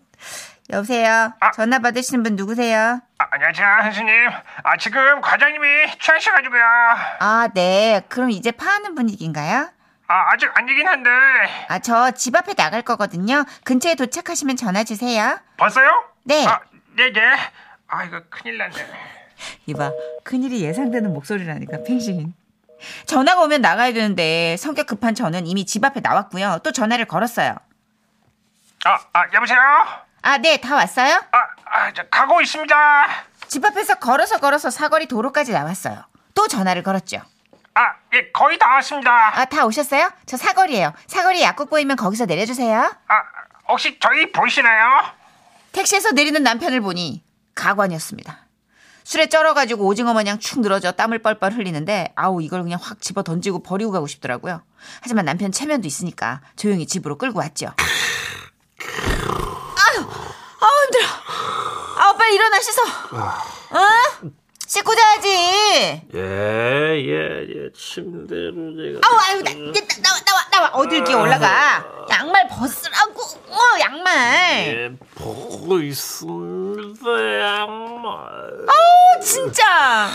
여보세요? 0.69 1.33
아. 1.41 1.51
전화 1.51 1.79
받으시는 1.79 2.23
분 2.23 2.35
누구세요? 2.37 3.01
아, 3.17 3.27
안녕하세요, 3.31 3.67
선생님. 3.83 4.15
아, 4.63 4.77
지금 4.77 5.19
과장님이 5.19 5.99
취하셔가지고요. 5.99 6.63
아, 7.19 7.49
네. 7.53 8.01
그럼 8.07 8.31
이제 8.31 8.51
파하는 8.51 8.95
분위기인가요? 8.95 9.71
아, 10.07 10.31
아직 10.31 10.49
아니긴 10.55 10.87
한데. 10.87 11.09
아, 11.67 11.79
저 11.79 12.11
집 12.11 12.33
앞에 12.33 12.53
나갈 12.53 12.81
거거든요. 12.81 13.43
근처에 13.65 13.95
도착하시면 13.95 14.55
전화 14.55 14.85
주세요. 14.85 15.37
벌써요? 15.57 15.89
네. 16.23 16.47
아, 16.47 16.61
네네. 16.95 17.21
아, 17.87 18.03
이거 18.03 18.21
큰일 18.29 18.57
났네. 18.57 18.75
이봐, 19.67 19.91
큰일이 20.23 20.61
예상되는 20.61 21.13
목소리라니까, 21.13 21.83
팽식인. 21.85 22.33
전화가 23.05 23.41
오면 23.43 23.61
나가야 23.61 23.93
되는데 23.93 24.57
성격 24.57 24.87
급한 24.87 25.15
저는 25.15 25.47
이미 25.47 25.65
집 25.65 25.83
앞에 25.83 26.01
나왔고요. 26.01 26.59
또 26.63 26.71
전화를 26.71 27.05
걸었어요. 27.05 27.55
아, 28.85 28.99
아, 29.13 29.23
여보세요? 29.33 29.59
아, 30.21 30.37
네, 30.37 30.57
다 30.57 30.75
왔어요? 30.75 31.15
아, 31.31 31.37
아, 31.65 31.93
저 31.93 32.03
가고 32.09 32.41
있습니다. 32.41 32.75
집 33.47 33.63
앞에서 33.63 33.95
걸어서 33.95 34.37
걸어서 34.39 34.69
사거리 34.69 35.07
도로까지 35.07 35.51
나왔어요. 35.53 36.03
또 36.33 36.47
전화를 36.47 36.83
걸었죠. 36.83 37.21
아, 37.73 37.93
예, 38.13 38.31
거의 38.31 38.57
다 38.57 38.69
왔습니다. 38.75 39.39
아, 39.39 39.45
다 39.45 39.65
오셨어요? 39.65 40.09
저 40.25 40.37
사거리예요. 40.37 40.93
사거리 41.07 41.41
약국 41.41 41.69
보이면 41.69 41.95
거기서 41.97 42.25
내려주세요. 42.25 42.79
아, 43.07 43.23
혹시 43.67 43.97
저희 43.99 44.31
보이시나요? 44.31 45.03
택시에서 45.71 46.11
내리는 46.11 46.41
남편을 46.41 46.81
보니 46.81 47.23
가관이었습니다. 47.55 48.39
술에 49.03 49.29
쩔어가지고 49.29 49.85
오징어 49.85 50.13
마냥 50.13 50.39
축 50.39 50.61
늘어져 50.61 50.91
땀을 50.91 51.19
뻘뻘 51.19 51.53
흘리는데 51.53 52.13
아우 52.15 52.41
이걸 52.41 52.63
그냥 52.63 52.79
확 52.81 53.01
집어 53.01 53.21
던지고 53.23 53.61
버리고 53.61 53.91
가고 53.91 54.07
싶더라고요. 54.07 54.63
하지만 55.01 55.25
남편 55.25 55.51
체면도 55.51 55.87
있으니까 55.87 56.41
조용히 56.55 56.87
집으로 56.87 57.17
끌고 57.17 57.39
왔죠. 57.39 57.67
아유, 57.67 57.75
아우 60.59 60.83
힘들어. 60.85 61.05
아우 61.97 62.17
빨리 62.17 62.35
일어나 62.35 62.59
씻어. 62.59 62.81
어? 62.81 64.31
씻고 64.75 64.93
자야지. 64.93 65.29
예, 66.15 66.19
예, 66.19 67.47
예. 67.47 67.71
침대로 67.73 68.75
제가. 68.75 68.99
아우, 69.07 69.17
아유, 69.21 69.41
나, 69.41 69.51
나, 69.53 69.71
나 69.71 70.11
와, 70.11 70.19
나와, 70.25 70.49
나와. 70.51 70.69
어딜 70.73 70.97
이렇게 70.97 71.13
올라가. 71.13 71.81
양말 72.09 72.49
벗으라고. 72.49 73.21
어, 73.21 73.59
양말. 73.79 74.67
예, 74.67 74.91
보고 75.15 75.79
있습니다, 75.79 77.09
양말. 77.39 78.17
아우, 78.67 79.21
진짜. 79.23 80.09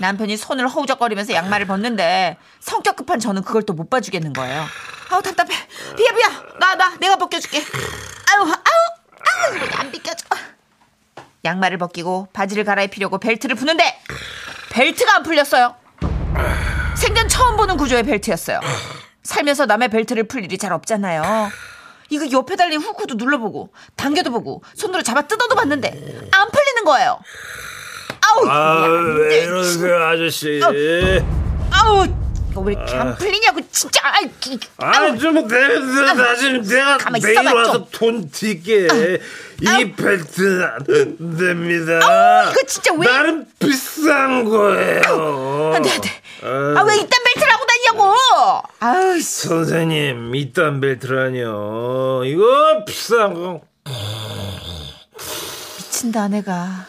남편이 0.00 0.38
손을 0.38 0.68
허우적거리면서 0.68 1.34
양말을 1.34 1.66
벗는데 1.66 2.38
성격 2.60 2.96
급한 2.96 3.20
저는 3.20 3.42
그걸 3.42 3.62
또 3.64 3.74
못 3.74 3.90
봐주겠는 3.90 4.32
거예요. 4.32 4.64
아우, 5.10 5.20
답답해. 5.20 5.50
비야, 5.98 6.12
비야. 6.12 6.42
나, 6.58 6.74
나, 6.76 6.96
내가 6.98 7.16
벗겨줄게. 7.16 7.58
아우, 8.38 8.46
아우, 8.46 8.52
아우, 8.54 9.58
안 9.80 9.90
비껴져. 9.90 10.24
양말을 11.44 11.78
벗기고 11.78 12.28
바지를 12.32 12.64
갈아입히려고 12.64 13.18
벨트를 13.18 13.56
푸는데 13.56 13.98
벨트가 14.70 15.16
안 15.16 15.22
풀렸어요. 15.22 15.74
생전 16.96 17.28
처음 17.28 17.56
보는 17.56 17.76
구조의 17.76 18.04
벨트였어요. 18.04 18.60
살면서 19.22 19.66
남의 19.66 19.88
벨트를 19.88 20.24
풀 20.24 20.44
일이 20.44 20.58
잘 20.58 20.72
없잖아요. 20.72 21.50
이거 22.10 22.30
옆에 22.30 22.56
달린 22.56 22.80
후크도 22.80 23.14
눌러보고 23.14 23.70
당겨도 23.96 24.30
보고 24.30 24.62
손으로 24.74 25.02
잡아 25.02 25.22
뜯어도 25.22 25.54
봤는데 25.54 25.88
안 26.30 26.50
풀리는 26.50 26.84
거예요. 26.84 27.18
아우, 28.20 28.48
아, 28.48 28.86
이게 28.86 28.86
안왜 28.86 29.28
돼. 29.28 29.38
이러세요, 29.44 30.04
아저씨. 30.04 30.60
아우, 31.70 32.04
이거 32.04 32.14
왜 32.56 32.72
이렇게 32.74 32.94
안 32.94 33.14
풀리냐고 33.16 33.60
진짜. 33.70 34.00
아이, 34.04 34.30
기- 34.40 34.58
아, 34.78 35.16
좀 35.16 35.46
내려서 35.48 36.14
다시 36.14 36.52
내가 36.60 36.98
내일 37.20 37.30
있어봐, 37.32 37.54
와서 37.54 37.72
좀. 37.72 37.86
돈 37.92 38.30
딜게. 38.30 38.88
이 39.62 39.92
벨트는 39.92 40.62
안 40.62 41.36
됩니다. 41.36 42.00
아우, 42.02 42.50
이거 42.50 42.62
진짜 42.66 42.92
왜- 42.94 43.06
나름 43.06 43.46
비싼 43.58 44.44
거예요. 44.44 45.72
안 45.74 45.82
돼, 45.82 45.90
안 45.90 46.00
돼. 46.00 46.10
아, 46.42 46.82
왜 46.82 46.96
이딴 46.96 47.08
벨트를 47.24 47.52
하고 47.52 47.64
다니냐고. 47.66 48.14
아우, 48.80 49.18
씨. 49.20 49.48
선생님, 49.48 50.34
이딴 50.34 50.80
벨트라뇨. 50.80 52.24
이거 52.24 52.84
비싼 52.84 53.34
거. 53.34 53.60
미친다, 55.78 56.28
내가. 56.28 56.86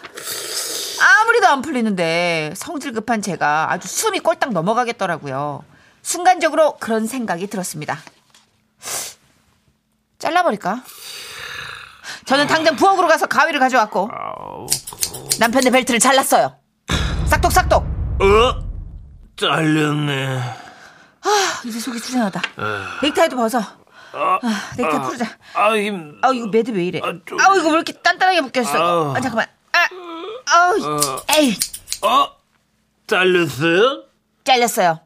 아무리도 1.44 1.48
안 1.48 1.62
풀리는데 1.62 2.54
성질 2.56 2.94
급한 2.94 3.22
제가 3.22 3.72
아주 3.72 3.88
숨이 3.88 4.20
꼴딱 4.20 4.54
넘어가겠더라고요. 4.54 5.64
순간적으로 6.02 6.78
그런 6.80 7.06
생각이 7.06 7.48
들었습니다. 7.48 8.00
잘라버릴까? 10.20 10.84
저는 12.26 12.48
당장 12.48 12.76
부엌으로 12.76 13.08
가서 13.08 13.28
가위를 13.28 13.60
가져왔고 13.60 14.10
남편의 15.40 15.72
벨트를 15.72 16.00
잘랐어요. 16.00 16.56
싹둑싹둑. 17.28 17.84
어? 17.84 18.64
잘렸네. 19.36 20.40
이제 21.66 21.80
속이 21.80 22.00
후련하다. 22.00 22.42
넥타이도 23.04 23.36
벗어. 23.36 23.60
아, 24.14 24.40
넥타이 24.78 25.02
풀자. 25.02 25.26
아, 25.56 25.76
힘. 25.76 26.20
아 26.22 26.32
이거 26.32 26.48
매듭 26.48 26.72
왜 26.72 26.86
이래? 26.86 27.00
아, 27.04 27.10
이거 27.10 27.68
왜 27.68 27.70
이렇게 27.70 27.94
단단하게 27.94 28.42
묶였어? 28.42 28.78
아우. 28.78 29.12
아 29.16 29.20
잠깐만. 29.20 29.48
아, 29.74 29.88
아우, 30.54 31.00
에이, 31.38 31.56
어? 32.02 32.28
잘렸어요? 33.08 34.04
잘렸어요. 34.44 35.00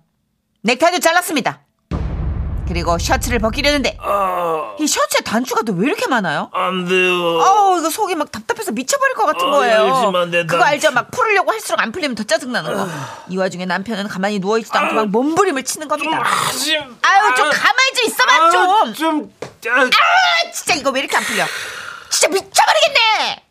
넥타이도 0.63 0.99
잘랐습니다. 0.99 1.61
그리고 2.67 2.97
셔츠를 2.97 3.39
벗기려는데 3.39 3.97
아, 4.01 4.75
이 4.77 4.85
셔츠에 4.87 5.21
단추가 5.23 5.61
또 5.61 5.71
왜 5.73 5.87
이렇게 5.87 6.05
많아요? 6.07 6.49
안 6.53 6.85
돼요. 6.85 7.13
어우 7.39 7.79
이거 7.79 7.89
속이 7.89 8.15
막 8.15 8.29
답답해서 8.29 8.73
미쳐버릴 8.73 9.15
것 9.15 9.25
같은 9.25 9.47
어, 9.47 9.51
거예요. 9.51 10.11
안 10.13 10.31
돼, 10.31 10.45
그거 10.45 10.57
난- 10.57 10.67
알죠? 10.73 10.91
막 10.91 11.09
풀으려고 11.09 11.51
할수록 11.53 11.79
안 11.79 11.93
풀리면 11.93 12.15
더 12.15 12.23
짜증나는 12.23 12.73
거. 12.75 12.89
이 13.29 13.37
와중에 13.37 13.65
남편은 13.65 14.09
가만히 14.09 14.39
누워있지도 14.39 14.77
않고 14.79 14.95
막 14.95 15.07
몸부림을 15.07 15.63
치는 15.63 15.87
겁니다. 15.87 16.21
하지. 16.23 16.75
아유 16.75 17.33
좀 17.37 17.49
가만히 17.49 17.93
좀 17.95 18.05
있어봐 18.07 18.49
좀. 18.49 18.61
아, 18.69 18.93
좀. 18.93 19.33
아, 19.69 19.81
아 19.83 20.51
진짜 20.51 20.73
이거 20.75 20.89
왜 20.89 20.99
이렇게 20.99 21.15
안 21.15 21.23
풀려? 21.23 21.45
진짜 22.09 22.27
미쳐버리겠네. 22.27 23.43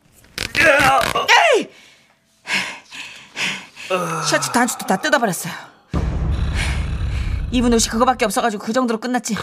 야. 0.85 1.01
에이! 1.57 1.69
셔츠 4.29 4.51
단추도 4.53 4.87
다 4.87 4.97
뜯어버렸어요. 4.97 5.53
입은 7.53 7.73
옷이 7.73 7.89
그거밖에 7.89 8.25
없어가지고 8.25 8.63
그 8.65 8.73
정도로 8.73 8.99
끝났지. 8.99 9.37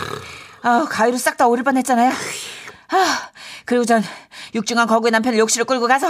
아 0.62 0.86
가위로 0.90 1.18
싹 1.18 1.38
다 1.38 1.48
오릴 1.48 1.64
뻔했잖아요. 1.64 2.12
아 2.90 3.30
그리고 3.66 3.86
전 3.86 4.04
육중한 4.54 4.88
거구의 4.88 5.12
남편을 5.12 5.40
욕실로 5.40 5.66
끌고 5.66 5.88
가서 5.88 6.10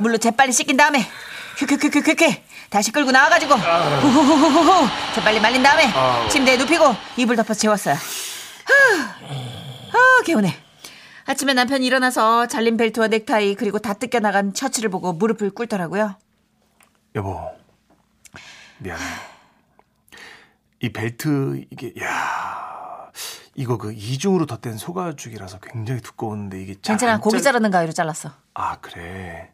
물로 0.00 0.18
재빨리 0.18 0.52
씻긴 0.52 0.76
다음에 0.76 1.08
큐큐큐큐큐큐 1.56 2.34
다시 2.68 2.90
끌고 2.90 3.12
나와가지고 3.12 3.54
후후후후후 3.54 4.88
재빨리 5.14 5.40
말린 5.40 5.62
다음에 5.62 5.92
침대에 6.28 6.56
눕히고 6.56 6.96
이불 7.16 7.36
덮어 7.36 7.54
재웠어요. 7.54 7.96
아 9.92 10.22
개운해. 10.24 10.63
아침에 11.26 11.54
남편이 11.54 11.86
일어나서 11.86 12.46
잘린 12.48 12.76
벨트와 12.76 13.08
넥타이 13.08 13.54
그리고 13.54 13.78
다 13.78 13.94
뜯겨 13.94 14.20
나간 14.20 14.52
셔츠를 14.54 14.90
보고 14.90 15.12
무릎을 15.12 15.50
꿇더라고요. 15.50 16.16
여보. 17.14 17.40
미안해. 18.78 19.02
이 20.80 20.92
벨트 20.92 21.64
이게 21.70 21.94
야. 22.02 23.10
이거 23.54 23.78
그 23.78 23.92
이중으로 23.92 24.46
덧댄 24.46 24.76
소가죽이라서 24.76 25.60
굉장히 25.60 26.00
두꺼운데 26.00 26.60
이게 26.60 26.74
잘 26.82 26.94
괜찮아 26.94 27.14
안 27.14 27.20
고기 27.20 27.36
잘- 27.36 27.44
자르는 27.52 27.70
가위로 27.70 27.92
잘랐어. 27.92 28.30
아 28.52 28.76
그래. 28.80 29.52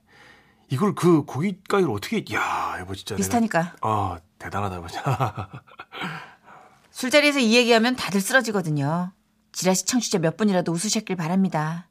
이걸 0.71 0.95
그 0.95 1.25
고기 1.25 1.61
가위를 1.69 1.91
어떻게? 1.93 2.25
야 2.35 2.77
여보 2.81 2.95
진짜. 2.95 3.15
내가- 3.15 3.17
비슷하니까. 3.19 3.75
아 3.83 4.19
대단하다 4.39 4.81
보자. 4.81 5.51
술자리에서 6.91 7.39
이 7.39 7.55
얘기하면 7.55 7.95
다들 7.95 8.21
쓰러지거든요. 8.21 9.13
지라시 9.53 9.85
청취자 9.87 10.19
몇 10.19 10.37
분이라도 10.37 10.73
웃으셨길 10.73 11.17
바랍니다. 11.17 11.87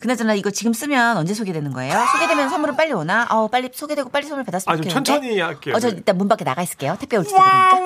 그나저나 0.00 0.34
이거 0.34 0.50
지금 0.50 0.72
쓰면 0.72 1.16
언제 1.16 1.34
소개되는 1.34 1.72
거예요? 1.72 1.92
소개되면 2.12 2.50
선물은 2.50 2.76
빨리 2.76 2.92
오나? 2.92 3.26
어 3.30 3.48
빨리 3.48 3.68
소개되고 3.74 4.10
빨리 4.10 4.26
선물 4.26 4.44
받았으면 4.44 4.72
아, 4.72 4.76
좀 4.76 4.88
좋겠는데. 4.88 5.10
천천히 5.10 5.40
할게요. 5.40 5.74
어 5.76 5.80
저 5.80 5.88
일단 5.88 6.16
문 6.16 6.28
밖에 6.28 6.44
나가 6.44 6.62
있을게요. 6.62 6.96
택배 7.00 7.16
올지도 7.16 7.36
모르니까. 7.36 7.78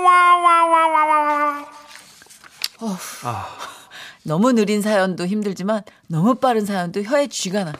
어, 2.80 2.96
너무 4.24 4.52
느린 4.52 4.82
사연도 4.82 5.26
힘들지만 5.26 5.82
너무 6.08 6.34
빠른 6.34 6.64
사연도 6.66 7.02
혀에 7.02 7.28
쥐가 7.28 7.64
나. 7.64 7.72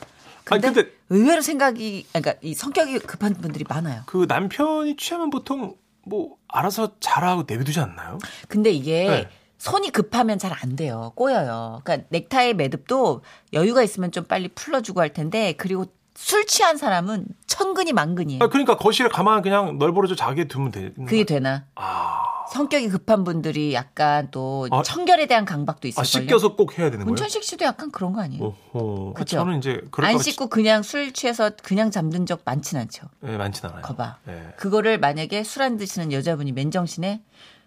근데, 0.45 0.67
아니, 0.67 0.75
근데- 0.75 0.91
의외로 1.09 1.41
생각이 1.41 2.07
그러니까 2.11 2.33
이 2.41 2.53
성격이 2.53 2.99
급한 2.99 3.33
분들이 3.35 3.65
많아요. 3.67 4.01
그 4.07 4.25
남편이 4.27 4.95
취하면 4.97 5.29
보통 5.29 5.75
뭐 6.05 6.35
알아서 6.47 6.93
잘하고 6.99 7.43
내비두지 7.47 7.79
않나요? 7.79 8.17
근데 8.47 8.71
이게 8.71 9.07
네. 9.07 9.29
손이 9.63 9.91
급하면 9.91 10.37
잘 10.39 10.53
안 10.53 10.75
돼요. 10.75 11.13
꼬여요. 11.15 11.79
그러니까 11.85 12.05
넥타이 12.09 12.53
매듭도 12.53 13.21
여유가 13.53 13.81
있으면 13.81 14.11
좀 14.11 14.25
빨리 14.25 14.49
풀어주고 14.49 14.99
할 14.99 15.13
텐데 15.13 15.53
그리고 15.53 15.85
술 16.15 16.45
취한 16.45 16.75
사람은 16.77 17.25
천근이 17.47 17.93
만근이에요. 17.93 18.43
아, 18.43 18.47
그러니까 18.49 18.77
거실에 18.77 19.07
가만 19.09 19.41
그냥 19.41 19.77
널브러져 19.79 20.15
자게 20.15 20.47
두면 20.49 20.71
되는 20.71 20.93
그게 21.05 21.23
되나? 21.23 21.65
아, 21.75 22.21
성격이 22.51 22.89
급한 22.89 23.23
분들이 23.23 23.73
약간 23.73 24.27
또 24.31 24.67
아, 24.69 24.83
청결에 24.83 25.25
대한 25.27 25.43
강박도 25.45 25.87
아 25.87 25.89
있을걸요. 25.89 26.05
씻겨서 26.05 26.55
꼭 26.55 26.77
해야 26.77 26.87
되는 26.91 26.99
거예요? 26.99 27.05
문천식 27.05 27.43
씨도 27.43 27.63
약간 27.65 27.89
그런 27.89 28.11
거 28.13 28.21
아니에요? 28.21 28.53
오호. 28.73 29.13
그쵸? 29.15 29.37
저는 29.37 29.57
이제 29.59 29.81
안봐 29.91 30.21
씻고 30.21 30.47
그냥 30.49 30.83
술 30.83 31.13
취해서 31.13 31.51
그냥 31.63 31.89
잠든 31.89 32.25
적 32.27 32.41
많진 32.45 32.77
않죠. 32.77 33.07
네, 33.21 33.37
많진 33.37 33.65
않아요. 33.65 33.81
거봐. 33.81 34.17
네. 34.25 34.53
그거를 34.57 34.99
만약에 34.99 35.43
술 35.43 35.63
안 35.63 35.77
드시는 35.77 36.11
여자분이 36.11 36.51
맨정신에 36.51 37.23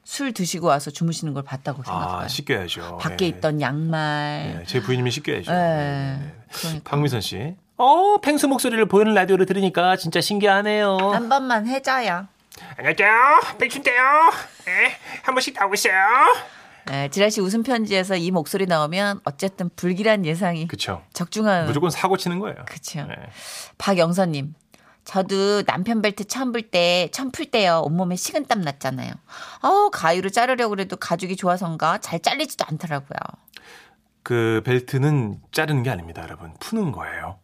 술 0.07 0.33
드시고 0.33 0.69
와서 0.69 0.93
주무시는 0.93 1.35
걸 1.35 1.43
봤다고 1.43 1.83
생각해봐요. 1.83 2.19
아, 2.21 2.29
씻겨야죠. 2.29 2.99
밖에 2.99 3.17
네. 3.17 3.27
있던 3.27 3.61
양말. 3.61 4.59
네, 4.59 4.65
제 4.65 4.81
부인님이 4.81 5.11
씻겨야죠. 5.11 5.51
네. 5.51 6.33
그러니까. 6.53 6.91
박미선 6.91 7.21
씨. 7.21 7.57
어, 7.77 8.17
펭수 8.23 8.47
목소리를 8.47 8.87
보이는 8.87 9.13
라디오를 9.15 9.47
들으니까 9.47 9.97
진짜 9.97 10.21
신기하네요. 10.21 10.97
한 10.97 11.29
번만 11.29 11.67
해줘요. 11.67 12.29
안녕하세요. 12.79 13.57
백춘대요. 13.59 14.03
네, 14.67 14.97
한 15.25 15.35
번씩 15.35 15.57
나오세요. 15.59 15.97
네, 16.87 17.09
지라시 17.09 17.41
웃음 17.41 17.65
편지에서 17.65 18.15
이 18.15 18.31
목소리 18.31 18.67
나오면 18.67 19.23
어쨌든 19.25 19.71
불길한 19.75 20.25
예상이 20.25 20.69
그쵸. 20.69 21.03
적중한. 21.15 21.67
무조건 21.67 21.91
사고 21.91 22.17
치는 22.17 22.39
거예요. 22.39 22.55
네. 23.09 23.17
박영선님. 23.77 24.55
저도 25.07 25.63
남편 25.63 26.03
벨트 26.03 26.25
처음 26.25 26.51
불 26.51 26.63
때, 26.63 27.09
처음 27.13 27.31
풀 27.31 27.47
때요. 27.47 27.81
온몸에 27.85 28.17
식은땀 28.17 28.61
났잖아요. 28.61 29.13
어우, 29.63 29.91
가위로 29.93 30.31
자르려고 30.31 30.71
그래도 30.71 30.97
가죽이 30.97 31.37
좋아서인가 31.37 31.99
잘 31.99 32.21
잘리지도 32.21 32.65
않더라고요. 32.69 33.19
그 34.25 34.63
벨트는 34.65 35.41
자르는 35.53 35.85
게 35.85 35.91
아닙니다, 35.91 36.23
여러분. 36.23 36.53
푸는 36.59 36.91
거예요. 36.91 37.39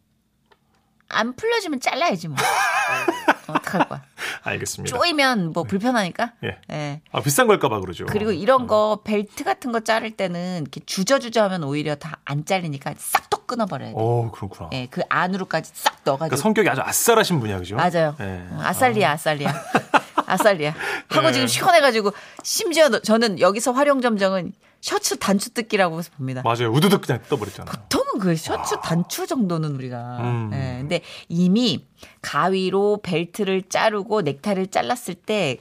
안 1.08 1.36
풀려주면 1.36 1.78
잘라야지 1.78 2.26
뭐. 2.28 2.36
어떡할 3.46 3.88
거야. 3.88 4.02
알겠습니다. 4.44 4.96
쪼이면 4.96 5.52
뭐 5.52 5.62
불편하니까. 5.64 6.32
예. 6.44 6.58
예. 6.70 7.00
아, 7.12 7.20
비싼 7.20 7.46
걸까봐 7.46 7.80
그러죠. 7.80 8.06
그리고 8.06 8.32
이런 8.32 8.66
거 8.66 9.00
벨트 9.04 9.44
같은 9.44 9.72
거 9.72 9.80
자를 9.80 10.10
때는 10.12 10.62
이렇게 10.62 10.80
주저주저 10.86 11.42
하면 11.44 11.64
오히려 11.64 11.94
다 11.96 12.12
안 12.24 12.44
잘리니까 12.44 12.94
싹둑 12.96 13.46
끊어버려야 13.48 13.90
돼. 13.90 13.94
오, 13.96 14.30
그렇구나. 14.30 14.70
예, 14.72 14.86
그 14.86 15.02
안으로까지 15.08 15.70
싹 15.74 15.96
넣어가지고. 16.04 16.16
그러니까 16.28 16.36
성격이 16.36 16.68
아주 16.68 16.80
아싸라신 16.82 17.40
분이야, 17.40 17.58
그죠? 17.58 17.76
맞아요. 17.76 18.14
예. 18.20 18.46
어, 18.52 18.58
아살리야, 18.62 19.10
아살리야. 19.12 19.52
아살리야. 20.26 20.74
하고 21.08 21.28
예. 21.28 21.32
지금 21.32 21.46
시원해가지고 21.46 22.12
심지어 22.42 22.88
너- 22.88 23.00
저는 23.00 23.40
여기서 23.40 23.72
활용 23.72 24.00
점정은 24.00 24.52
셔츠 24.80 25.18
단추 25.18 25.50
뜯기라고 25.52 26.00
봅니다. 26.16 26.42
맞아요. 26.42 26.70
우두둑 26.72 27.02
그냥 27.02 27.20
떠버렸잖아요. 27.28 27.70
보통 27.72 28.01
은그 28.14 28.36
셔츠 28.36 28.76
단추 28.82 29.26
정도는 29.26 29.74
우리가. 29.76 30.18
음. 30.20 30.50
예, 30.52 30.78
근데 30.80 31.00
이미 31.28 31.84
가위로 32.20 33.00
벨트를 33.02 33.62
자르고 33.68 34.22
넥타이를 34.22 34.68
잘랐을 34.68 35.14
때 35.14 35.58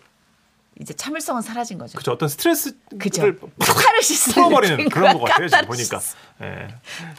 이제 0.79 0.93
참을성은 0.93 1.41
사라진 1.41 1.77
거죠. 1.77 1.97
그죠. 1.97 2.11
어떤 2.13 2.27
스트레스를 2.29 2.77
그죠. 2.99 3.21
카타르시스를 3.59 4.33
풀어버리는 4.33 4.89
그런 4.89 5.13
것 5.19 5.25
같아요, 5.25 5.47
지금. 5.47 5.65
보니까. 5.67 5.99
예. 6.41 6.67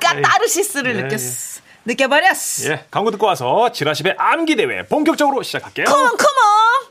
까따르시스를 0.00 0.96
예, 0.96 1.02
느꼈어. 1.02 1.60
느껴버렸어. 1.84 2.70
예. 2.70 2.86
광고 2.90 3.10
듣고 3.10 3.26
와서 3.26 3.70
지라시의 3.72 4.16
암기 4.18 4.56
대회 4.56 4.84
본격적으로 4.86 5.42
시작할게요. 5.42 5.84
컴온 5.86 6.08
컴온 6.16 6.81